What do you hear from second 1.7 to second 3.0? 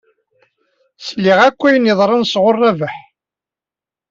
yeḍran sɣur Rabaḥ.